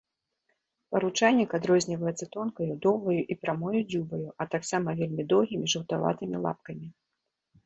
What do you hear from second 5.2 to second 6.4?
доўгімі жаўтаватым